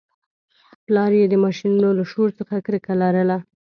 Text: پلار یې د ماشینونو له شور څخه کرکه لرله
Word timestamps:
پلار 0.85 1.11
یې 1.19 1.25
د 1.29 1.35
ماشینونو 1.43 1.89
له 1.99 2.03
شور 2.11 2.29
څخه 2.39 2.55
کرکه 2.65 2.93
لرله 3.01 3.37